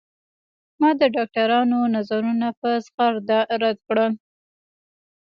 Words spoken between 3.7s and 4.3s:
کړل.